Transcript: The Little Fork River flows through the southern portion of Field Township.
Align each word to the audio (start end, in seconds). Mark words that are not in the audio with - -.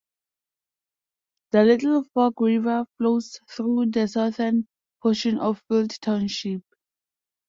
The 1.51 1.63
Little 1.63 2.03
Fork 2.11 2.39
River 2.39 2.87
flows 2.97 3.39
through 3.47 3.91
the 3.91 4.07
southern 4.07 4.67
portion 4.99 5.37
of 5.37 5.61
Field 5.69 5.91
Township. 6.01 6.63